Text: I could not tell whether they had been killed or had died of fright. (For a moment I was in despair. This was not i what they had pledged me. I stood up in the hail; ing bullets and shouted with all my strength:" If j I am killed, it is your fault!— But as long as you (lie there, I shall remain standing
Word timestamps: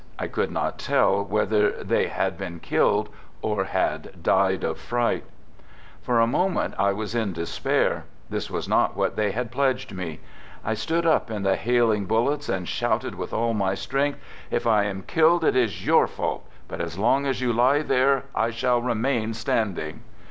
I 0.17 0.25
could 0.25 0.49
not 0.49 0.79
tell 0.79 1.23
whether 1.23 1.69
they 1.83 2.07
had 2.07 2.35
been 2.35 2.59
killed 2.59 3.09
or 3.43 3.65
had 3.65 4.23
died 4.23 4.63
of 4.63 4.79
fright. 4.79 5.23
(For 6.01 6.19
a 6.19 6.25
moment 6.25 6.73
I 6.79 6.91
was 6.91 7.13
in 7.13 7.33
despair. 7.33 8.05
This 8.27 8.49
was 8.49 8.67
not 8.67 8.93
i 8.93 8.93
what 8.97 9.15
they 9.15 9.29
had 9.29 9.51
pledged 9.51 9.93
me. 9.93 10.19
I 10.65 10.73
stood 10.73 11.05
up 11.05 11.29
in 11.29 11.43
the 11.43 11.55
hail; 11.55 11.91
ing 11.91 12.05
bullets 12.05 12.49
and 12.49 12.67
shouted 12.67 13.13
with 13.13 13.31
all 13.31 13.53
my 13.53 13.75
strength:" 13.75 14.17
If 14.49 14.63
j 14.63 14.69
I 14.71 14.83
am 14.85 15.03
killed, 15.03 15.43
it 15.43 15.55
is 15.55 15.85
your 15.85 16.07
fault!— 16.07 16.49
But 16.67 16.81
as 16.81 16.97
long 16.97 17.27
as 17.27 17.39
you 17.39 17.53
(lie 17.53 17.83
there, 17.83 18.23
I 18.33 18.49
shall 18.49 18.81
remain 18.81 19.35
standing 19.35 20.01